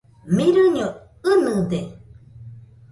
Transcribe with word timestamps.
Mirɨño 0.35 0.87
ɨnɨde. 1.31 1.79